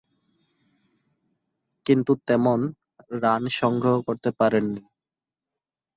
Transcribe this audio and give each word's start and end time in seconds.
কিন্তু 1.85 2.11
তেমন 2.27 2.59
রান 3.21 3.43
সংগ্রহ 3.59 3.95
করতে 4.01 4.29
পারেননি। 4.39 4.83